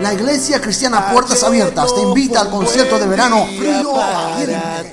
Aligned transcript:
La 0.00 0.14
Iglesia 0.14 0.60
Cristiana 0.60 1.10
Puertas 1.12 1.42
Abiertas 1.42 1.92
te 1.94 2.00
invita 2.00 2.40
al 2.40 2.48
concierto 2.48 2.98
de 2.98 3.06
verano 3.06 3.46
Frío 3.58 3.92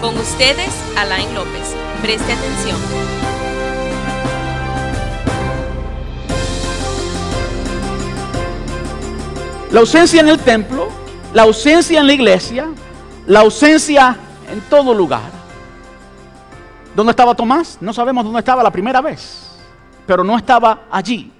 Con 0.00 0.16
ustedes, 0.16 0.70
Alain 0.96 1.34
López. 1.34 1.76
Preste 2.00 2.32
atención. 2.32 2.78
La 9.72 9.80
ausencia 9.80 10.22
en 10.22 10.28
el 10.28 10.38
templo, 10.38 10.88
la 11.34 11.42
ausencia 11.42 12.00
en 12.00 12.06
la 12.06 12.14
iglesia, 12.14 12.66
la 13.26 13.40
ausencia 13.40 14.16
en 14.50 14.62
todo 14.70 14.94
lugar. 14.94 15.35
¿Dónde 16.96 17.10
estaba 17.10 17.34
Tomás? 17.34 17.76
No 17.82 17.92
sabemos 17.92 18.24
dónde 18.24 18.38
estaba 18.38 18.62
la 18.62 18.70
primera 18.70 19.02
vez, 19.02 19.50
pero 20.06 20.24
no 20.24 20.34
estaba 20.34 20.84
allí. 20.90 21.30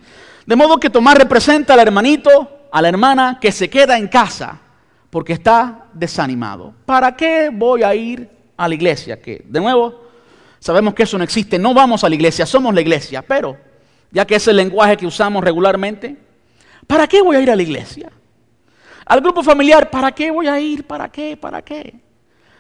De 0.45 0.55
modo 0.55 0.79
que 0.79 0.91
Tomás 0.91 1.17
representa 1.17 1.73
al 1.73 1.81
hermanito, 1.81 2.69
a 2.71 2.83
la 2.83 2.91
hermana 2.91 3.39
que 3.41 3.51
se 3.51 3.71
queda 3.71 3.97
en 3.97 4.07
casa 4.07 4.61
porque 5.09 5.33
está 5.33 5.87
desanimado. 5.95 6.75
¿Para 6.85 7.17
qué 7.17 7.49
voy 7.51 7.83
a 7.83 7.95
ir 7.95 8.29
a 8.55 8.69
la 8.69 8.75
iglesia? 8.75 9.19
Que 9.19 9.43
de 9.47 9.59
nuevo 9.59 10.03
sabemos 10.59 10.93
que 10.93 11.05
eso 11.05 11.17
no 11.17 11.25
existe. 11.25 11.59
No 11.59 11.73
vamos 11.73 12.05
a 12.05 12.11
la 12.11 12.15
iglesia, 12.17 12.45
somos 12.45 12.75
la 12.75 12.83
iglesia, 12.83 13.23
pero 13.23 13.57
ya 14.11 14.27
que 14.27 14.35
es 14.35 14.47
el 14.49 14.57
lenguaje 14.57 14.99
que 14.99 15.07
usamos 15.07 15.43
regularmente, 15.43 16.19
¿para 16.87 17.07
qué 17.07 17.23
voy 17.23 17.37
a 17.37 17.41
ir 17.41 17.51
a 17.51 17.57
la 17.57 17.63
iglesia? 17.63 18.13
Al 19.07 19.23
grupo 19.23 19.43
familiar, 19.43 19.89
¿para 19.89 20.13
qué 20.13 20.31
voy 20.31 20.49
a 20.49 20.61
ir? 20.61 20.87
¿Para 20.87 21.09
qué? 21.09 21.35
¿Para 21.35 21.63
qué? 21.63 21.95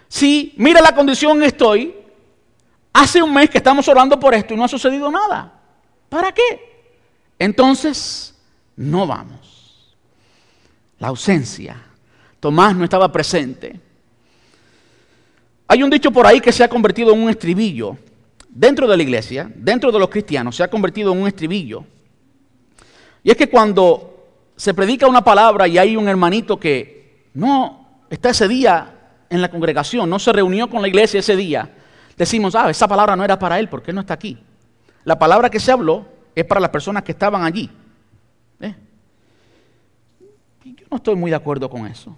Si 0.08 0.54
mira 0.56 0.80
la 0.80 0.94
condición 0.94 1.42
estoy, 1.42 2.05
hace 2.96 3.22
un 3.22 3.32
mes 3.32 3.50
que 3.50 3.58
estamos 3.58 3.86
orando 3.88 4.18
por 4.18 4.34
esto 4.34 4.54
y 4.54 4.56
no 4.56 4.64
ha 4.64 4.68
sucedido 4.68 5.10
nada. 5.10 5.52
¿Para 6.08 6.32
qué? 6.32 6.94
Entonces, 7.38 8.34
no 8.74 9.06
vamos. 9.06 9.94
La 10.98 11.08
ausencia. 11.08 11.76
Tomás 12.40 12.74
no 12.74 12.84
estaba 12.84 13.12
presente. 13.12 13.78
Hay 15.68 15.82
un 15.82 15.90
dicho 15.90 16.10
por 16.10 16.26
ahí 16.26 16.40
que 16.40 16.52
se 16.52 16.64
ha 16.64 16.68
convertido 16.68 17.12
en 17.12 17.22
un 17.22 17.28
estribillo. 17.28 17.98
Dentro 18.48 18.86
de 18.86 18.96
la 18.96 19.02
iglesia, 19.02 19.50
dentro 19.54 19.92
de 19.92 19.98
los 19.98 20.08
cristianos, 20.08 20.56
se 20.56 20.62
ha 20.62 20.68
convertido 20.68 21.12
en 21.12 21.20
un 21.20 21.28
estribillo. 21.28 21.84
Y 23.22 23.30
es 23.30 23.36
que 23.36 23.50
cuando 23.50 24.24
se 24.56 24.72
predica 24.72 25.06
una 25.06 25.22
palabra 25.22 25.68
y 25.68 25.76
hay 25.76 25.96
un 25.96 26.08
hermanito 26.08 26.58
que 26.58 27.26
no 27.34 28.04
está 28.08 28.30
ese 28.30 28.48
día 28.48 28.94
en 29.28 29.42
la 29.42 29.50
congregación, 29.50 30.08
no 30.08 30.18
se 30.18 30.32
reunió 30.32 30.70
con 30.70 30.80
la 30.80 30.88
iglesia 30.88 31.20
ese 31.20 31.36
día, 31.36 31.75
decimos, 32.16 32.54
ah, 32.54 32.70
esa 32.70 32.88
palabra 32.88 33.16
no 33.16 33.24
era 33.24 33.38
para 33.38 33.58
él, 33.58 33.68
porque 33.68 33.90
él 33.90 33.94
no 33.94 34.00
está 34.00 34.14
aquí? 34.14 34.38
La 35.04 35.18
palabra 35.18 35.50
que 35.50 35.60
se 35.60 35.70
habló 35.70 36.06
es 36.34 36.44
para 36.44 36.60
las 36.60 36.70
personas 36.70 37.02
que 37.02 37.12
estaban 37.12 37.44
allí. 37.44 37.70
¿Eh? 38.60 38.74
Yo 40.64 40.86
no 40.90 40.96
estoy 40.96 41.14
muy 41.14 41.30
de 41.30 41.36
acuerdo 41.36 41.70
con 41.70 41.86
eso. 41.86 42.16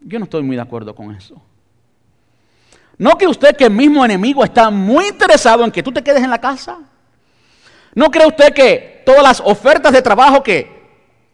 Yo 0.00 0.18
no 0.18 0.24
estoy 0.24 0.42
muy 0.42 0.56
de 0.56 0.62
acuerdo 0.62 0.94
con 0.94 1.14
eso. 1.14 1.40
¿No 2.96 3.16
que 3.16 3.26
usted 3.26 3.56
que 3.56 3.64
el 3.64 3.72
mismo 3.72 4.04
enemigo 4.04 4.44
está 4.44 4.70
muy 4.70 5.08
interesado 5.08 5.64
en 5.64 5.70
que 5.70 5.82
tú 5.82 5.92
te 5.92 6.02
quedes 6.02 6.22
en 6.22 6.30
la 6.30 6.40
casa? 6.40 6.78
¿No 7.94 8.10
cree 8.10 8.26
usted 8.26 8.52
que 8.52 9.02
todas 9.04 9.22
las 9.22 9.40
ofertas 9.40 9.92
de 9.92 10.02
trabajo 10.02 10.42
que, 10.42 10.70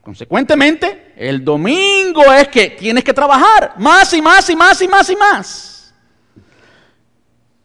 consecuentemente, 0.03 1.13
el 1.17 1.45
domingo 1.45 2.23
es 2.33 2.49
que 2.49 2.71
tienes 2.71 3.05
que 3.05 3.13
trabajar 3.13 3.75
más 3.79 4.13
y 4.13 4.23
más 4.23 4.49
y 4.51 4.57
más 4.57 4.81
y 4.81 4.89
más 4.89 5.11
y 5.11 5.17
más? 5.17 5.74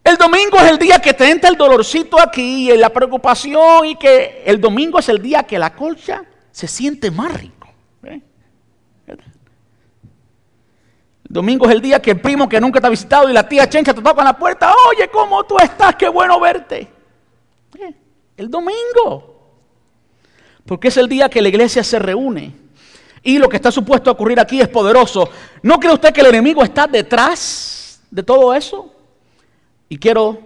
El 0.09 0.17
domingo 0.17 0.57
es 0.57 0.71
el 0.71 0.79
día 0.79 0.97
que 0.97 1.13
te 1.13 1.29
entra 1.29 1.51
el 1.51 1.55
dolorcito 1.55 2.19
aquí 2.19 2.71
y 2.71 2.77
la 2.77 2.89
preocupación 2.89 3.85
y 3.85 3.95
que 3.95 4.41
el 4.43 4.59
domingo 4.59 4.97
es 4.97 5.07
el 5.07 5.21
día 5.21 5.43
que 5.43 5.59
la 5.59 5.75
colcha 5.75 6.23
se 6.49 6.67
siente 6.67 7.11
más 7.11 7.31
rico. 7.39 7.67
El 9.05 9.19
domingo 11.29 11.67
es 11.67 11.73
el 11.73 11.81
día 11.81 12.01
que 12.01 12.09
el 12.09 12.21
primo 12.21 12.49
que 12.49 12.59
nunca 12.59 12.81
te 12.81 12.87
ha 12.87 12.89
visitado 12.89 13.29
y 13.29 13.33
la 13.33 13.47
tía 13.47 13.69
Chencha 13.69 13.93
te 13.93 14.01
toca 14.01 14.21
en 14.21 14.25
la 14.25 14.35
puerta, 14.35 14.73
oye, 14.89 15.07
¿cómo 15.09 15.43
tú 15.43 15.59
estás? 15.59 15.95
Qué 15.95 16.09
bueno 16.09 16.39
verte. 16.39 16.87
El 18.35 18.49
domingo. 18.49 19.59
Porque 20.65 20.87
es 20.87 20.97
el 20.97 21.07
día 21.07 21.29
que 21.29 21.39
la 21.39 21.49
iglesia 21.49 21.83
se 21.83 21.99
reúne. 21.99 22.55
Y 23.21 23.37
lo 23.37 23.47
que 23.47 23.57
está 23.57 23.71
supuesto 23.71 24.09
a 24.09 24.13
ocurrir 24.13 24.39
aquí 24.39 24.59
es 24.59 24.69
poderoso. 24.69 25.29
¿No 25.61 25.79
cree 25.79 25.93
usted 25.93 26.11
que 26.11 26.21
el 26.21 26.27
enemigo 26.27 26.63
está 26.63 26.87
detrás 26.87 28.01
de 28.09 28.23
todo 28.23 28.55
eso? 28.55 28.95
Y 29.89 29.97
quiero 29.97 30.39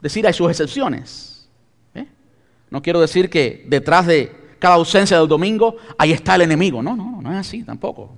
decir, 0.00 0.26
hay 0.26 0.32
sus 0.32 0.50
excepciones. 0.50 1.48
¿eh? 1.94 2.06
No 2.70 2.80
quiero 2.82 3.00
decir 3.00 3.28
que 3.28 3.64
detrás 3.68 4.06
de 4.06 4.34
cada 4.58 4.74
ausencia 4.74 5.18
del 5.18 5.28
domingo, 5.28 5.76
ahí 5.98 6.12
está 6.12 6.34
el 6.34 6.42
enemigo. 6.42 6.82
No, 6.82 6.96
no, 6.96 7.20
no 7.20 7.30
es 7.30 7.38
así 7.38 7.62
tampoco. 7.62 8.14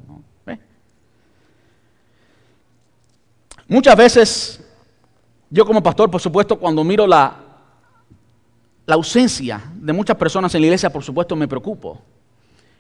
Muchas 3.69 3.97
veces, 3.97 4.61
yo 5.49 5.65
como 5.65 5.83
pastor, 5.83 6.11
por 6.11 6.21
supuesto, 6.21 6.59
cuando 6.59 6.85
miro 6.85 7.07
la, 7.07 7.37
la 8.85 8.95
ausencia 8.95 9.63
de 9.77 9.93
muchas 9.95 10.17
personas 10.17 10.55
en 10.55 10.61
la 10.61 10.67
iglesia, 10.67 10.91
por 10.91 11.03
supuesto, 11.03 11.35
me 11.35 11.49
preocupo. 11.49 11.99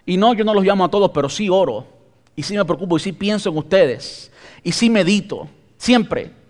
Y 0.05 0.19
no, 0.19 0.35
yo 0.35 0.45
no 0.45 0.53
los 0.53 0.65
llamo 0.65 0.85
a 0.85 0.91
todos, 0.91 1.11
pero 1.13 1.31
sí 1.31 1.49
oro. 1.49 1.87
Y 2.37 2.43
sí 2.43 2.55
me 2.57 2.65
preocupo 2.67 2.99
y 2.99 3.01
sí 3.01 3.13
pienso 3.13 3.49
en 3.49 3.57
ustedes. 3.57 4.31
Y 4.63 4.73
sí 4.73 4.91
medito, 4.91 5.49
siempre. 5.79 6.42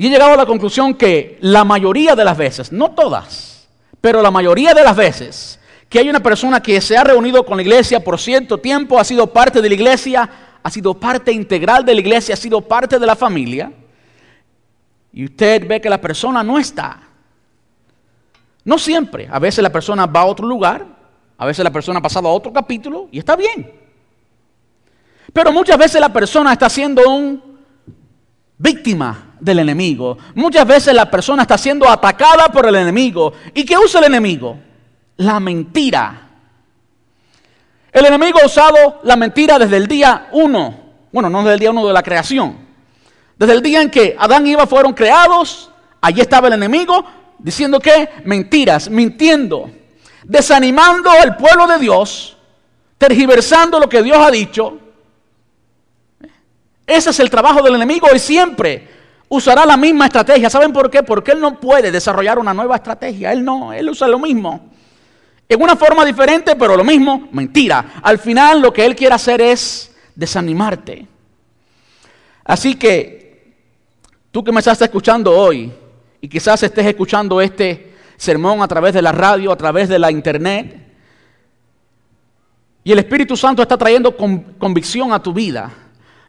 Y 0.00 0.06
he 0.06 0.08
llegado 0.08 0.32
a 0.32 0.36
la 0.38 0.46
conclusión 0.46 0.94
que 0.94 1.36
la 1.42 1.62
mayoría 1.62 2.16
de 2.16 2.24
las 2.24 2.34
veces, 2.34 2.72
no 2.72 2.92
todas, 2.92 3.68
pero 4.00 4.22
la 4.22 4.30
mayoría 4.30 4.72
de 4.72 4.82
las 4.82 4.96
veces 4.96 5.60
que 5.90 5.98
hay 5.98 6.08
una 6.08 6.20
persona 6.20 6.62
que 6.62 6.80
se 6.80 6.96
ha 6.96 7.04
reunido 7.04 7.44
con 7.44 7.58
la 7.58 7.62
iglesia 7.62 8.02
por 8.02 8.18
cierto 8.18 8.56
tiempo, 8.56 8.98
ha 8.98 9.04
sido 9.04 9.26
parte 9.26 9.60
de 9.60 9.68
la 9.68 9.74
iglesia, 9.74 10.30
ha 10.62 10.70
sido 10.70 10.94
parte 10.94 11.30
integral 11.32 11.84
de 11.84 11.92
la 11.92 12.00
iglesia, 12.00 12.32
ha 12.32 12.38
sido 12.38 12.62
parte 12.62 12.98
de 12.98 13.06
la 13.06 13.14
familia, 13.14 13.74
y 15.12 15.26
usted 15.26 15.68
ve 15.68 15.82
que 15.82 15.90
la 15.90 16.00
persona 16.00 16.42
no 16.42 16.58
está. 16.58 17.02
No 18.64 18.78
siempre. 18.78 19.28
A 19.30 19.38
veces 19.38 19.62
la 19.62 19.70
persona 19.70 20.06
va 20.06 20.20
a 20.20 20.24
otro 20.24 20.46
lugar, 20.46 20.86
a 21.36 21.44
veces 21.44 21.62
la 21.62 21.70
persona 21.70 21.98
ha 21.98 22.02
pasado 22.02 22.26
a 22.26 22.32
otro 22.32 22.54
capítulo 22.54 23.08
y 23.12 23.18
está 23.18 23.36
bien. 23.36 23.70
Pero 25.30 25.52
muchas 25.52 25.76
veces 25.76 26.00
la 26.00 26.10
persona 26.10 26.54
está 26.54 26.70
siendo 26.70 27.06
un 27.06 27.58
víctima 28.56 29.26
del 29.40 29.58
enemigo. 29.58 30.18
Muchas 30.34 30.66
veces 30.66 30.94
la 30.94 31.10
persona 31.10 31.42
está 31.42 31.58
siendo 31.58 31.88
atacada 31.88 32.48
por 32.48 32.66
el 32.66 32.74
enemigo. 32.76 33.32
¿Y 33.54 33.64
qué 33.64 33.76
usa 33.78 34.00
el 34.00 34.06
enemigo? 34.06 34.56
La 35.16 35.40
mentira. 35.40 36.28
El 37.92 38.06
enemigo 38.06 38.38
ha 38.42 38.46
usado 38.46 39.00
la 39.02 39.16
mentira 39.16 39.58
desde 39.58 39.76
el 39.76 39.86
día 39.86 40.28
uno. 40.32 40.78
Bueno, 41.12 41.28
no 41.28 41.38
desde 41.40 41.54
el 41.54 41.60
día 41.60 41.70
uno 41.70 41.86
de 41.86 41.92
la 41.92 42.02
creación. 42.02 42.56
Desde 43.36 43.54
el 43.54 43.62
día 43.62 43.82
en 43.82 43.90
que 43.90 44.14
Adán 44.18 44.46
y 44.46 44.52
Eva 44.52 44.66
fueron 44.66 44.92
creados, 44.92 45.70
allí 46.00 46.20
estaba 46.20 46.48
el 46.48 46.54
enemigo 46.54 47.04
diciendo 47.38 47.80
que 47.80 48.08
mentiras, 48.24 48.90
mintiendo, 48.90 49.70
desanimando 50.24 51.10
al 51.10 51.36
pueblo 51.36 51.66
de 51.66 51.78
Dios, 51.78 52.36
tergiversando 52.98 53.80
lo 53.80 53.88
que 53.88 54.02
Dios 54.02 54.18
ha 54.18 54.30
dicho. 54.30 54.78
Ese 56.86 57.10
es 57.10 57.20
el 57.20 57.30
trabajo 57.30 57.62
del 57.62 57.76
enemigo 57.76 58.08
y 58.14 58.18
siempre 58.18 58.99
usará 59.30 59.64
la 59.64 59.78
misma 59.78 60.06
estrategia. 60.06 60.50
¿Saben 60.50 60.72
por 60.72 60.90
qué? 60.90 61.02
Porque 61.02 61.30
él 61.32 61.40
no 61.40 61.58
puede 61.58 61.90
desarrollar 61.90 62.38
una 62.38 62.52
nueva 62.52 62.76
estrategia. 62.76 63.32
Él 63.32 63.42
no, 63.42 63.72
él 63.72 63.88
usa 63.88 64.06
lo 64.06 64.18
mismo. 64.18 64.68
En 65.48 65.62
una 65.62 65.76
forma 65.76 66.04
diferente, 66.04 66.54
pero 66.56 66.76
lo 66.76 66.84
mismo, 66.84 67.28
mentira. 67.32 67.94
Al 68.02 68.18
final 68.18 68.60
lo 68.60 68.72
que 68.72 68.84
él 68.84 68.94
quiere 68.94 69.14
hacer 69.14 69.40
es 69.40 69.96
desanimarte. 70.14 71.06
Así 72.44 72.74
que 72.74 73.54
tú 74.30 74.44
que 74.44 74.52
me 74.52 74.58
estás 74.58 74.82
escuchando 74.82 75.36
hoy 75.36 75.72
y 76.20 76.28
quizás 76.28 76.62
estés 76.62 76.86
escuchando 76.86 77.40
este 77.40 77.94
sermón 78.16 78.62
a 78.62 78.68
través 78.68 78.92
de 78.92 79.02
la 79.02 79.12
radio, 79.12 79.52
a 79.52 79.56
través 79.56 79.88
de 79.88 79.98
la 79.98 80.10
internet, 80.10 80.88
y 82.82 82.92
el 82.92 82.98
Espíritu 82.98 83.36
Santo 83.36 83.62
está 83.62 83.76
trayendo 83.76 84.16
convicción 84.16 85.12
a 85.12 85.22
tu 85.22 85.32
vida. 85.32 85.70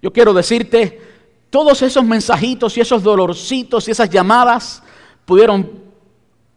Yo 0.01 0.11
quiero 0.11 0.33
decirte, 0.33 1.10
todos 1.51 1.81
esos 1.81 2.03
mensajitos 2.05 2.75
y 2.77 2.81
esos 2.81 3.03
dolorcitos 3.03 3.87
y 3.87 3.91
esas 3.91 4.09
llamadas 4.09 4.81
pudieron 5.25 5.69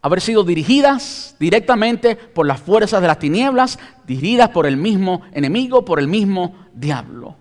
haber 0.00 0.20
sido 0.20 0.44
dirigidas 0.44 1.34
directamente 1.38 2.14
por 2.14 2.46
las 2.46 2.60
fuerzas 2.60 3.02
de 3.02 3.08
las 3.08 3.18
tinieblas, 3.18 3.78
dirigidas 4.06 4.50
por 4.50 4.66
el 4.66 4.76
mismo 4.76 5.22
enemigo, 5.32 5.84
por 5.84 5.98
el 5.98 6.06
mismo 6.06 6.54
diablo. 6.72 7.36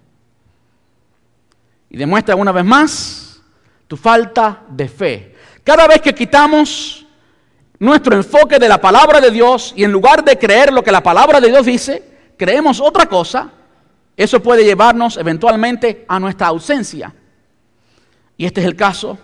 Y 1.91 1.97
demuestra 1.97 2.35
una 2.35 2.51
vez 2.51 2.65
más 2.65 3.41
tu 3.87 3.97
falta 3.97 4.63
de 4.69 4.87
fe. 4.87 5.35
Cada 5.63 5.87
vez 5.87 6.01
que 6.01 6.15
quitamos 6.15 7.05
nuestro 7.77 8.15
enfoque 8.15 8.57
de 8.57 8.67
la 8.67 8.81
palabra 8.81 9.21
de 9.21 9.29
Dios 9.29 9.73
y 9.75 9.83
en 9.83 9.91
lugar 9.91 10.23
de 10.23 10.39
creer 10.39 10.73
lo 10.73 10.83
que 10.83 10.91
la 10.91 11.03
palabra 11.03 11.39
de 11.39 11.49
Dios 11.49 11.67
dice, 11.67 12.33
creemos 12.35 12.81
otra 12.81 13.05
cosa, 13.05 13.51
eso 14.17 14.41
puede 14.41 14.63
llevarnos 14.63 15.17
eventualmente 15.17 16.03
a 16.07 16.19
nuestra 16.19 16.47
ausencia. 16.47 17.13
Y 18.43 18.45
este 18.45 18.59
es 18.59 18.67
el 18.67 18.75
caso, 18.75 19.17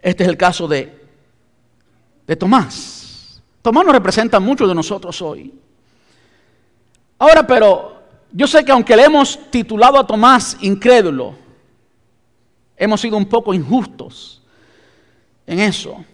este 0.00 0.22
es 0.22 0.28
el 0.28 0.36
caso 0.36 0.68
de, 0.68 0.96
de 2.24 2.36
Tomás. 2.36 3.42
Tomás 3.62 3.84
nos 3.84 3.92
representa 3.92 4.38
mucho 4.38 4.68
de 4.68 4.76
nosotros 4.76 5.20
hoy. 5.20 5.52
Ahora, 7.18 7.44
pero 7.44 8.00
yo 8.30 8.46
sé 8.46 8.64
que 8.64 8.70
aunque 8.70 8.94
le 8.94 9.02
hemos 9.02 9.50
titulado 9.50 9.98
a 9.98 10.06
Tomás 10.06 10.56
incrédulo, 10.60 11.34
hemos 12.76 13.00
sido 13.00 13.16
un 13.16 13.26
poco 13.26 13.52
injustos 13.52 14.40
en 15.44 15.58
eso. 15.58 16.04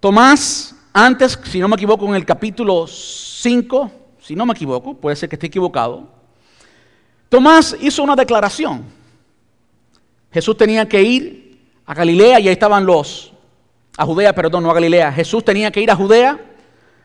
Tomás, 0.00 0.76
antes, 0.92 1.40
si 1.44 1.60
no 1.60 1.68
me 1.68 1.76
equivoco, 1.76 2.06
en 2.06 2.14
el 2.14 2.26
capítulo 2.26 2.86
5, 2.86 3.90
si 4.20 4.36
no 4.36 4.44
me 4.44 4.52
equivoco, 4.52 4.92
puede 4.92 5.16
ser 5.16 5.30
que 5.30 5.36
esté 5.36 5.46
equivocado, 5.46 6.08
Tomás 7.30 7.74
hizo 7.80 8.02
una 8.02 8.14
declaración. 8.14 8.99
Jesús 10.32 10.56
tenía 10.56 10.88
que 10.88 11.02
ir 11.02 11.58
a 11.84 11.94
Galilea 11.94 12.40
y 12.40 12.48
ahí 12.48 12.52
estaban 12.52 12.86
los, 12.86 13.32
a 13.96 14.04
Judea, 14.04 14.34
perdón, 14.34 14.62
no 14.62 14.70
a 14.70 14.74
Galilea. 14.74 15.12
Jesús 15.12 15.44
tenía 15.44 15.70
que 15.70 15.80
ir 15.80 15.90
a 15.90 15.96
Judea 15.96 16.38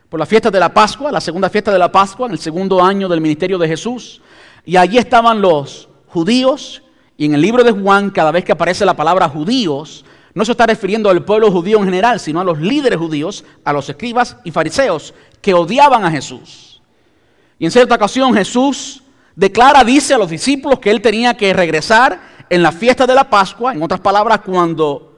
por 0.08 0.20
la 0.20 0.26
fiesta 0.26 0.50
de 0.50 0.60
la 0.60 0.72
Pascua, 0.72 1.10
la 1.10 1.20
segunda 1.20 1.50
fiesta 1.50 1.72
de 1.72 1.78
la 1.78 1.90
Pascua, 1.90 2.26
en 2.26 2.32
el 2.32 2.38
segundo 2.38 2.82
año 2.82 3.08
del 3.08 3.20
ministerio 3.20 3.58
de 3.58 3.66
Jesús. 3.66 4.20
Y 4.64 4.76
allí 4.76 4.98
estaban 4.98 5.40
los 5.40 5.88
judíos. 6.06 6.82
Y 7.16 7.24
en 7.24 7.34
el 7.34 7.40
libro 7.40 7.64
de 7.64 7.72
Juan, 7.72 8.10
cada 8.10 8.30
vez 8.30 8.44
que 8.44 8.52
aparece 8.52 8.84
la 8.84 8.94
palabra 8.94 9.28
judíos, 9.28 10.04
no 10.34 10.44
se 10.44 10.52
está 10.52 10.66
refiriendo 10.66 11.08
al 11.08 11.24
pueblo 11.24 11.50
judío 11.50 11.78
en 11.78 11.86
general, 11.86 12.20
sino 12.20 12.40
a 12.40 12.44
los 12.44 12.60
líderes 12.60 12.98
judíos, 12.98 13.44
a 13.64 13.72
los 13.72 13.88
escribas 13.88 14.36
y 14.44 14.50
fariseos 14.50 15.14
que 15.40 15.54
odiaban 15.54 16.04
a 16.04 16.10
Jesús. 16.10 16.82
Y 17.58 17.64
en 17.64 17.70
cierta 17.70 17.94
ocasión 17.94 18.34
Jesús 18.34 19.02
declara, 19.34 19.82
dice 19.82 20.12
a 20.12 20.18
los 20.18 20.28
discípulos 20.28 20.78
que 20.78 20.90
él 20.90 21.00
tenía 21.00 21.36
que 21.36 21.54
regresar 21.54 22.20
en 22.48 22.62
la 22.62 22.72
fiesta 22.72 23.06
de 23.06 23.14
la 23.14 23.28
Pascua, 23.28 23.72
en 23.72 23.82
otras 23.82 24.00
palabras, 24.00 24.40
cuando 24.40 25.16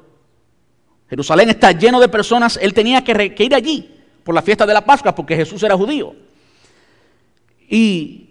Jerusalén 1.08 1.50
está 1.50 1.72
lleno 1.72 2.00
de 2.00 2.08
personas, 2.08 2.58
él 2.60 2.74
tenía 2.74 3.02
que, 3.02 3.34
ir 3.38 3.54
allí 3.54 3.90
por 4.24 4.34
la 4.34 4.42
fiesta 4.42 4.66
de 4.66 4.74
la 4.74 4.84
Pascua 4.84 5.14
porque 5.14 5.36
Jesús 5.36 5.62
era 5.62 5.76
judío. 5.76 6.14
Y 7.68 8.30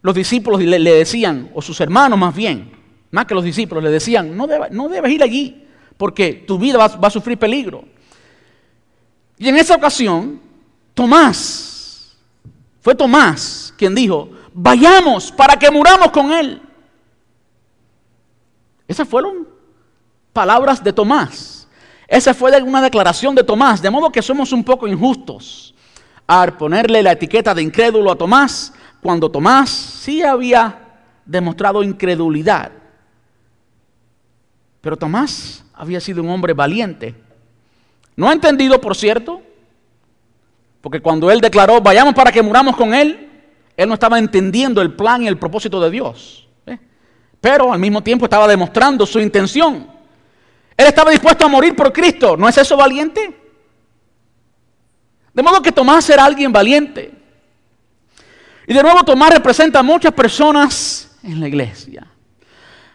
los 0.00 0.14
discípulos 0.14 0.62
le, 0.62 0.78
decían, 0.78 1.50
o 1.54 1.62
sus 1.62 1.80
hermanos 1.80 2.18
más 2.18 2.34
bien, 2.34 2.72
más 3.10 3.26
que 3.26 3.34
los 3.34 3.44
discípulos, 3.44 3.84
le 3.84 3.90
decían, 3.90 4.36
no, 4.36 4.46
no 4.70 4.88
debes 4.88 5.12
ir 5.12 5.22
allí 5.22 5.62
porque 5.96 6.32
tu 6.32 6.58
vida 6.58 6.78
va, 6.78 7.06
a 7.06 7.10
sufrir 7.10 7.38
peligro. 7.38 7.84
Y 9.38 9.48
en 9.48 9.56
esa 9.56 9.76
ocasión, 9.76 10.40
Tomás, 10.94 12.16
fue 12.80 12.94
Tomás 12.94 13.72
quien 13.76 13.94
dijo, 13.94 14.30
vayamos 14.52 15.30
para 15.30 15.56
que 15.56 15.70
muramos 15.70 16.10
con 16.10 16.32
él. 16.32 16.60
Esas 18.92 19.08
fueron 19.08 19.48
palabras 20.34 20.84
de 20.84 20.92
Tomás. 20.92 21.66
Esa 22.06 22.34
fue 22.34 22.54
una 22.62 22.82
declaración 22.82 23.34
de 23.34 23.42
Tomás, 23.42 23.80
de 23.80 23.88
modo 23.88 24.12
que 24.12 24.20
somos 24.20 24.52
un 24.52 24.62
poco 24.62 24.86
injustos 24.86 25.74
al 26.26 26.58
ponerle 26.58 27.02
la 27.02 27.12
etiqueta 27.12 27.54
de 27.54 27.62
incrédulo 27.62 28.12
a 28.12 28.16
Tomás, 28.16 28.74
cuando 29.00 29.30
Tomás 29.30 29.70
sí 29.70 30.22
había 30.22 30.78
demostrado 31.24 31.82
incredulidad. 31.82 32.70
Pero 34.82 34.98
Tomás 34.98 35.64
había 35.72 35.98
sido 35.98 36.22
un 36.22 36.28
hombre 36.28 36.52
valiente. 36.52 37.14
No 38.14 38.28
ha 38.28 38.34
entendido, 38.34 38.78
por 38.78 38.94
cierto, 38.94 39.40
porque 40.82 41.00
cuando 41.00 41.30
él 41.30 41.40
declaró, 41.40 41.80
vayamos 41.80 42.12
para 42.12 42.30
que 42.30 42.42
muramos 42.42 42.76
con 42.76 42.92
él, 42.92 43.30
él 43.74 43.88
no 43.88 43.94
estaba 43.94 44.18
entendiendo 44.18 44.82
el 44.82 44.92
plan 44.92 45.22
y 45.22 45.28
el 45.28 45.38
propósito 45.38 45.80
de 45.80 45.90
Dios. 45.90 46.41
Pero 47.42 47.72
al 47.72 47.80
mismo 47.80 48.00
tiempo 48.00 48.26
estaba 48.26 48.46
demostrando 48.46 49.04
su 49.04 49.18
intención. 49.18 49.84
Él 50.76 50.86
estaba 50.86 51.10
dispuesto 51.10 51.44
a 51.44 51.48
morir 51.48 51.74
por 51.74 51.92
Cristo. 51.92 52.36
¿No 52.36 52.48
es 52.48 52.56
eso 52.56 52.76
valiente? 52.76 53.36
De 55.34 55.42
modo 55.42 55.60
que 55.60 55.72
Tomás 55.72 56.08
era 56.08 56.24
alguien 56.24 56.52
valiente. 56.52 57.12
Y 58.64 58.72
de 58.72 58.80
nuevo 58.80 59.02
Tomás 59.02 59.30
representa 59.30 59.80
a 59.80 59.82
muchas 59.82 60.12
personas 60.12 61.16
en 61.24 61.40
la 61.40 61.48
iglesia. 61.48 62.06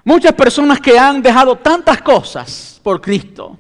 Muchas 0.06 0.32
personas 0.32 0.80
que 0.80 0.98
han 0.98 1.22
dejado 1.22 1.58
tantas 1.58 2.02
cosas 2.02 2.80
por 2.82 3.02
Cristo. 3.02 3.60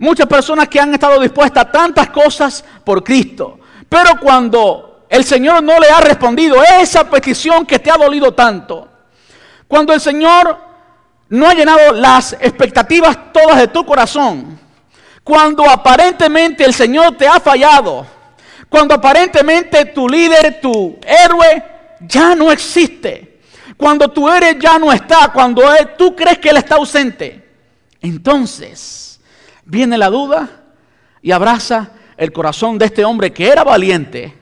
Muchas 0.00 0.26
personas 0.26 0.66
que 0.66 0.80
han 0.80 0.92
estado 0.94 1.20
dispuestas 1.20 1.66
a 1.66 1.70
tantas 1.70 2.10
cosas 2.10 2.64
por 2.82 3.04
Cristo. 3.04 3.60
Pero 3.88 4.18
cuando 4.20 5.06
el 5.08 5.22
Señor 5.22 5.62
no 5.62 5.78
le 5.78 5.88
ha 5.90 6.00
respondido 6.00 6.56
esa 6.80 7.08
petición 7.08 7.64
que 7.64 7.78
te 7.78 7.88
ha 7.88 7.96
dolido 7.96 8.34
tanto, 8.34 8.88
cuando 9.74 9.92
el 9.92 10.00
Señor 10.00 10.56
no 11.30 11.48
ha 11.48 11.52
llenado 11.52 11.94
las 11.94 12.34
expectativas 12.34 13.32
todas 13.32 13.58
de 13.58 13.66
tu 13.66 13.84
corazón, 13.84 14.56
cuando 15.24 15.68
aparentemente 15.68 16.64
el 16.64 16.72
Señor 16.72 17.16
te 17.16 17.26
ha 17.26 17.40
fallado, 17.40 18.06
cuando 18.68 18.94
aparentemente 18.94 19.86
tu 19.86 20.08
líder, 20.08 20.60
tu 20.60 20.96
héroe, 21.04 21.64
ya 22.02 22.36
no 22.36 22.52
existe, 22.52 23.40
cuando 23.76 24.06
tu 24.06 24.28
héroe 24.28 24.56
ya 24.60 24.78
no 24.78 24.92
está, 24.92 25.32
cuando 25.32 25.64
tú 25.98 26.14
crees 26.14 26.38
que 26.38 26.50
Él 26.50 26.58
está 26.58 26.76
ausente, 26.76 27.44
entonces 28.00 29.18
viene 29.64 29.98
la 29.98 30.08
duda 30.08 30.48
y 31.20 31.32
abraza 31.32 31.90
el 32.16 32.30
corazón 32.32 32.78
de 32.78 32.84
este 32.84 33.04
hombre 33.04 33.32
que 33.32 33.48
era 33.48 33.64
valiente 33.64 34.38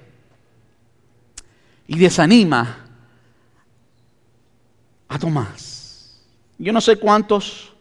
y 1.86 1.96
desanima 1.96 2.81
a 5.12 5.18
Tomás. 5.18 6.20
Yo 6.58 6.72
no 6.72 6.80
sé 6.80 6.96
cuántos 6.96 7.72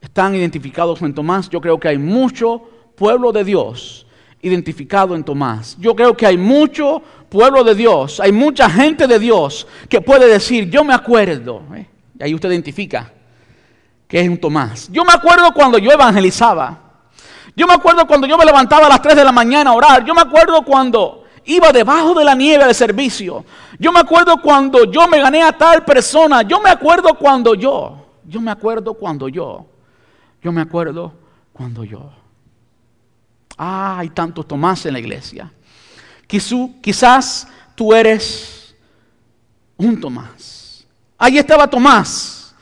están 0.00 0.34
identificados 0.34 1.00
en 1.02 1.14
Tomás. 1.14 1.48
Yo 1.48 1.60
creo 1.60 1.78
que 1.78 1.88
hay 1.88 1.98
mucho 1.98 2.62
pueblo 2.96 3.32
de 3.32 3.44
Dios 3.44 4.06
identificado 4.42 5.14
en 5.14 5.24
Tomás. 5.24 5.76
Yo 5.78 5.94
creo 5.94 6.16
que 6.16 6.26
hay 6.26 6.36
mucho 6.36 7.02
pueblo 7.30 7.64
de 7.64 7.74
Dios, 7.74 8.20
hay 8.20 8.30
mucha 8.30 8.68
gente 8.68 9.06
de 9.06 9.18
Dios 9.18 9.66
que 9.88 10.02
puede 10.02 10.28
decir, 10.28 10.68
yo 10.68 10.84
me 10.84 10.92
acuerdo. 10.92 11.62
¿eh? 11.74 11.88
Y 12.18 12.22
ahí 12.22 12.34
usted 12.34 12.50
identifica 12.50 13.10
que 14.06 14.20
es 14.20 14.28
un 14.28 14.38
Tomás. 14.38 14.88
Yo 14.92 15.04
me 15.04 15.12
acuerdo 15.12 15.52
cuando 15.54 15.78
yo 15.78 15.90
evangelizaba. 15.90 16.78
Yo 17.56 17.66
me 17.66 17.74
acuerdo 17.74 18.06
cuando 18.06 18.26
yo 18.26 18.36
me 18.36 18.44
levantaba 18.44 18.86
a 18.86 18.88
las 18.88 19.00
3 19.00 19.16
de 19.16 19.24
la 19.24 19.32
mañana 19.32 19.70
a 19.70 19.74
orar. 19.74 20.04
Yo 20.04 20.14
me 20.14 20.20
acuerdo 20.20 20.62
cuando 20.62 21.23
iba 21.46 21.72
debajo 21.72 22.14
de 22.14 22.24
la 22.24 22.34
nieve 22.34 22.66
de 22.66 22.74
servicio. 22.74 23.44
Yo 23.78 23.92
me 23.92 24.00
acuerdo 24.00 24.40
cuando 24.40 24.84
yo 24.90 25.06
me 25.08 25.20
gané 25.20 25.42
a 25.42 25.56
tal 25.56 25.84
persona. 25.84 26.42
Yo 26.42 26.60
me 26.60 26.70
acuerdo 26.70 27.14
cuando 27.14 27.54
yo. 27.54 28.06
Yo 28.26 28.40
me 28.40 28.50
acuerdo 28.50 28.94
cuando 28.94 29.28
yo. 29.28 29.66
Yo 30.42 30.52
me 30.52 30.60
acuerdo 30.60 31.12
cuando 31.52 31.84
yo. 31.84 32.10
Ah, 33.56 33.98
hay 33.98 34.10
tantos 34.10 34.46
Tomás 34.46 34.84
en 34.86 34.94
la 34.94 34.98
iglesia. 34.98 35.52
Quizás 36.26 37.46
tú 37.74 37.94
eres 37.94 38.74
un 39.76 40.00
Tomás. 40.00 40.86
Ahí 41.18 41.38
estaba 41.38 41.68
Tomás. 41.68 42.54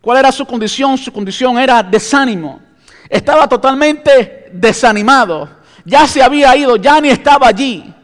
¿Cuál 0.00 0.18
era 0.18 0.30
su 0.30 0.46
condición? 0.46 0.96
Su 0.96 1.12
condición 1.12 1.58
era 1.58 1.82
desánimo. 1.82 2.60
Estaba 3.08 3.48
totalmente 3.48 4.50
desanimado. 4.52 5.48
Ya 5.86 6.04
se 6.08 6.20
había 6.20 6.54
ido, 6.56 6.76
ya 6.76 7.00
ni 7.00 7.10
estaba 7.10 7.46
allí. 7.46 7.94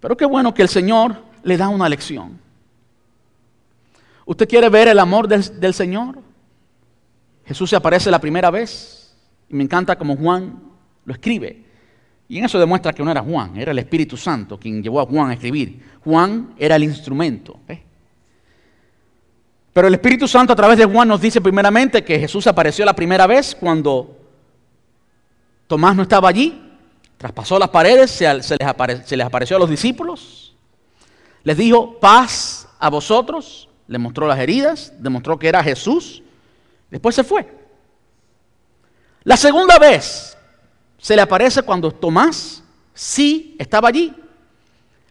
Pero 0.00 0.16
qué 0.16 0.26
bueno 0.26 0.52
que 0.52 0.62
el 0.62 0.68
Señor 0.68 1.22
le 1.44 1.56
da 1.56 1.68
una 1.68 1.88
lección. 1.88 2.40
¿Usted 4.26 4.48
quiere 4.48 4.68
ver 4.68 4.88
el 4.88 4.98
amor 4.98 5.28
del, 5.28 5.72
Señor? 5.72 6.18
Jesús 7.46 7.70
se 7.70 7.76
aparece 7.76 8.10
la 8.10 8.18
primera 8.18 8.50
vez. 8.50 9.14
Y 9.48 9.54
me 9.54 9.62
encanta 9.62 9.96
como 9.96 10.16
Juan 10.16 10.60
lo 11.04 11.12
escribe. 11.14 11.64
Y 12.26 12.38
en 12.38 12.46
eso 12.46 12.58
demuestra 12.58 12.92
que 12.92 13.04
no 13.04 13.12
era 13.12 13.22
Juan, 13.22 13.56
era 13.56 13.70
el 13.70 13.78
Espíritu 13.78 14.16
Santo 14.16 14.58
quien 14.58 14.82
llevó 14.82 15.00
a 15.00 15.06
Juan 15.06 15.30
a 15.30 15.34
escribir. 15.34 15.80
Juan 16.02 16.54
era 16.58 16.74
el 16.74 16.82
instrumento. 16.82 17.60
Pero 19.72 19.86
el 19.86 19.94
Espíritu 19.94 20.26
Santo 20.26 20.52
a 20.52 20.56
través 20.56 20.78
de 20.78 20.86
Juan 20.86 21.06
nos 21.06 21.20
dice 21.20 21.40
primeramente 21.40 22.02
que 22.02 22.18
Jesús 22.18 22.48
apareció 22.48 22.84
la 22.84 22.96
primera 22.96 23.28
vez 23.28 23.54
cuando 23.54 24.23
Tomás 25.66 25.96
no 25.96 26.02
estaba 26.02 26.28
allí 26.28 26.64
Traspasó 27.24 27.58
las 27.58 27.70
paredes, 27.70 28.10
se, 28.10 28.26
les 29.16 29.26
apareció 29.26 29.56
a 29.56 29.58
los 29.58 29.70
discípulos, 29.70 30.54
les 31.42 31.56
dijo 31.56 31.98
paz 31.98 32.68
a 32.78 32.90
vosotros, 32.90 33.68
le 33.86 33.96
mostró 33.98 34.26
las 34.26 34.38
heridas, 34.38 34.92
demostró 34.98 35.38
que 35.38 35.48
era 35.48 35.62
Jesús, 35.62 36.22
después 36.90 37.14
se 37.14 37.24
fue. 37.24 37.50
La 39.22 39.38
segunda 39.38 39.78
vez 39.78 40.36
se 40.98 41.16
le 41.16 41.22
aparece 41.22 41.62
cuando 41.62 41.90
Tomás 41.90 42.62
sí 42.92 43.56
estaba 43.58 43.88
allí. 43.88 44.12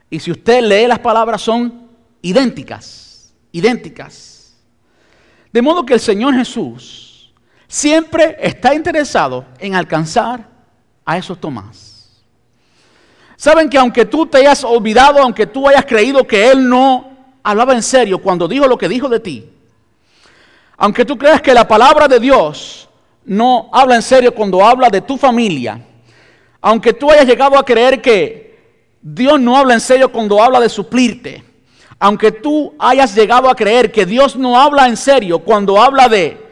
Y 0.10 0.20
si 0.20 0.30
usted 0.30 0.62
lee 0.62 0.86
las 0.88 1.00
palabras 1.00 1.42
son 1.42 1.90
idénticas, 2.22 3.34
idénticas. 3.52 4.56
De 5.52 5.64
modo 5.64 5.84
que 5.84 5.96
el 5.96 6.00
Señor 6.00 6.36
Jesús 6.36 7.13
siempre 7.74 8.38
está 8.40 8.76
interesado 8.76 9.46
en 9.58 9.74
alcanzar 9.74 10.48
a 11.04 11.18
esos 11.18 11.42
Tomás. 11.42 12.22
Saben 13.36 13.68
que 13.68 13.80
aunque 13.80 14.06
tú 14.06 14.28
te 14.28 14.38
hayas 14.38 14.64
olvidado, 14.64 15.20
aunque 15.20 15.48
tú 15.48 15.68
hayas 15.68 15.84
creído 15.84 16.28
que 16.28 16.52
Él 16.52 16.70
no 16.70 17.10
hablaba 17.42 17.74
en 17.74 17.82
serio 17.82 18.20
cuando 18.20 18.48
dijo 18.48 18.68
lo 18.68 18.78
que 18.78 18.88
dijo 18.88 19.10
de 19.10 19.20
ti, 19.20 19.50
aunque 20.78 21.04
tú 21.04 21.18
creas 21.18 21.42
que 21.42 21.52
la 21.52 21.68
palabra 21.68 22.08
de 22.08 22.20
Dios 22.20 22.88
no 23.26 23.72
habla 23.74 23.96
en 23.96 24.04
serio 24.04 24.36
cuando 24.36 24.64
habla 24.64 24.92
de 24.92 25.02
tu 25.02 25.18
familia, 25.18 25.84
aunque 26.62 26.94
tú 26.94 27.10
hayas 27.10 27.26
llegado 27.26 27.58
a 27.58 27.66
creer 27.66 28.04
que 28.04 28.78
Dios 29.02 29.40
no 29.40 29.58
habla 29.58 29.74
en 29.74 29.82
serio 29.82 30.12
cuando 30.12 30.44
habla 30.44 30.60
de 30.60 30.70
suplirte, 30.70 31.44
aunque 31.98 32.32
tú 32.32 32.76
hayas 32.78 33.16
llegado 33.16 33.50
a 33.50 33.56
creer 33.56 33.92
que 33.92 34.06
Dios 34.06 34.36
no 34.36 34.62
habla 34.62 34.86
en 34.86 34.96
serio 34.96 35.40
cuando 35.40 35.82
habla 35.82 36.08
de 36.08 36.43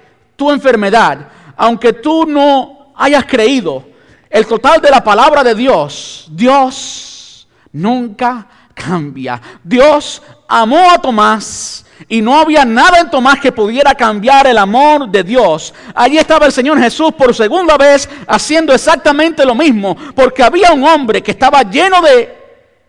tu 0.42 0.50
enfermedad, 0.50 1.20
aunque 1.56 1.94
tú 1.94 2.26
no 2.26 2.94
hayas 2.96 3.26
creído 3.26 3.84
el 4.28 4.48
total 4.48 4.82
de 4.82 4.90
la 4.90 5.04
palabra 5.04 5.44
de 5.44 5.54
Dios, 5.54 6.26
Dios 6.32 7.48
nunca 7.72 8.48
cambia. 8.74 9.40
Dios 9.64 10.20
amó 10.48 10.90
a 10.90 10.98
Tomás 10.98 11.86
y 12.10 12.24
no 12.24 12.40
había 12.40 12.66
nada 12.66 13.02
en 13.02 13.12
Tomás 13.12 13.40
que 13.40 13.52
pudiera 13.52 13.94
cambiar 13.94 14.48
el 14.48 14.58
amor 14.58 15.10
de 15.10 15.24
Dios. 15.24 15.76
Allí 15.94 16.18
estaba 16.18 16.48
el 16.48 16.52
Señor 16.52 16.80
Jesús 16.80 17.14
por 17.16 17.36
segunda 17.36 17.78
vez 17.78 18.10
haciendo 18.26 18.74
exactamente 18.74 19.46
lo 19.46 19.54
mismo, 19.54 19.96
porque 20.16 20.42
había 20.42 20.72
un 20.72 20.84
hombre 20.84 21.22
que 21.22 21.30
estaba 21.30 21.62
lleno 21.62 22.02
de 22.02 22.36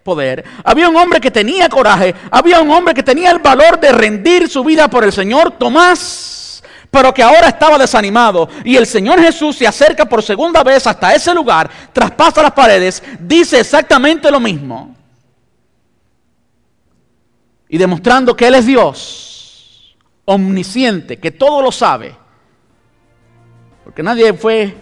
poder, 0.03 0.43
había 0.65 0.89
un 0.89 0.97
hombre 0.97 1.21
que 1.21 1.31
tenía 1.31 1.69
coraje, 1.69 2.15
había 2.31 2.63
un 2.63 2.71
hombre 2.71 2.95
que 2.95 3.03
tenía 3.03 3.31
el 3.31 3.41
valor 3.41 3.79
de 3.79 3.93
rendir 3.93 4.49
su 4.49 4.65
vida 4.65 4.89
por 4.89 5.05
el 5.05 5.13
Señor, 5.13 5.51
Tomás 5.59 6.32
pero 6.93 7.15
que 7.15 7.23
ahora 7.23 7.49
estaba 7.49 7.79
desanimado. 7.79 8.47
Y 8.65 8.77
el 8.77 8.87
Señor 8.87 9.19
Jesús 9.19 9.57
se 9.57 9.67
acerca 9.67 10.05
por 10.05 10.23
segunda 10.23 10.63
vez 10.63 10.87
hasta 10.87 11.15
ese 11.15 11.33
lugar, 11.33 11.71
traspasa 11.91 12.43
las 12.43 12.53
paredes, 12.53 13.03
dice 13.19 13.59
exactamente 13.59 14.31
lo 14.31 14.39
mismo. 14.39 14.95
Y 17.67 17.79
demostrando 17.79 18.37
que 18.37 18.47
Él 18.47 18.57
es 18.57 18.67
Dios, 18.67 19.97
omnisciente, 20.27 21.19
que 21.19 21.31
todo 21.31 21.63
lo 21.63 21.73
sabe. 21.73 22.15
Porque 23.85 24.03
nadie 24.03 24.35
fue 24.35 24.77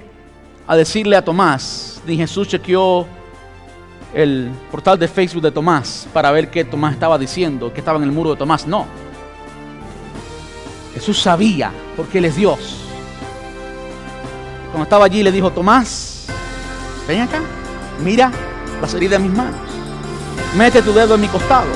a 0.67 0.75
decirle 0.75 1.15
a 1.15 1.25
Tomás, 1.25 2.03
ni 2.05 2.17
Jesús 2.17 2.49
chequeó 2.49 3.07
el 4.13 4.51
portal 4.73 4.99
de 4.99 5.07
Facebook 5.07 5.45
de 5.45 5.53
Tomás 5.53 6.09
para 6.13 6.33
ver 6.33 6.51
qué 6.51 6.65
Tomás 6.65 6.93
estaba 6.95 7.17
diciendo, 7.17 7.73
qué 7.73 7.79
estaba 7.79 7.99
en 7.99 8.05
el 8.05 8.11
muro 8.11 8.31
de 8.31 8.37
Tomás. 8.37 8.67
No. 8.67 9.00
Jesús 10.95 11.21
sabía 11.21 11.73
porque 11.97 12.19
Él 12.19 12.25
es 12.27 12.37
Dios. 12.37 12.77
Cuando 14.71 14.85
estaba 14.85 15.05
allí 15.05 15.23
le 15.23 15.33
dijo, 15.33 15.51
Tomás, 15.51 16.27
ven 17.07 17.23
acá, 17.23 17.41
mira 18.03 18.31
las 18.81 18.95
heridas 18.95 19.21
de 19.21 19.29
mis 19.29 19.37
manos. 19.37 19.61
Mete 20.57 20.83
tu 20.83 20.93
dedo 20.93 21.15
en 21.15 21.21
mi 21.21 21.29
costado. 21.29 21.69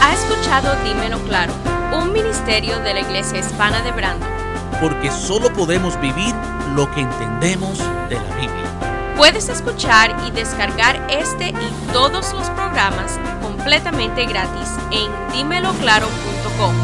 Ha 0.00 0.12
escuchado 0.12 0.74
Dímelo 0.84 1.18
Claro, 1.24 1.52
un 1.92 2.12
ministerio 2.12 2.78
de 2.80 2.94
la 2.94 3.00
Iglesia 3.00 3.38
Hispana 3.38 3.82
de 3.82 3.92
Brando. 3.92 4.26
Porque 4.80 5.10
solo 5.10 5.52
podemos 5.52 5.98
vivir 6.00 6.34
lo 6.74 6.90
que 6.92 7.00
entendemos 7.00 7.78
de 8.08 8.16
la 8.16 8.36
Biblia. 8.36 8.63
Puedes 9.16 9.48
escuchar 9.48 10.14
y 10.26 10.32
descargar 10.32 11.06
este 11.08 11.50
y 11.50 11.92
todos 11.92 12.32
los 12.32 12.50
programas 12.50 13.20
completamente 13.40 14.26
gratis 14.26 14.70
en 14.90 15.08
dímeloclaro.com. 15.32 16.74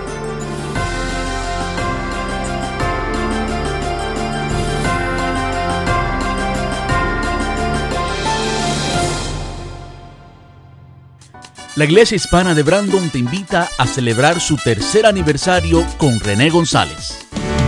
La 11.75 11.84
Iglesia 11.84 12.15
Hispana 12.15 12.55
de 12.55 12.63
Brandon 12.63 13.10
te 13.10 13.17
invita 13.17 13.67
a 13.77 13.86
celebrar 13.86 14.39
su 14.39 14.55
tercer 14.55 15.05
aniversario 15.05 15.86
con 15.98 16.22
René 16.22 16.50
González. 16.50 17.17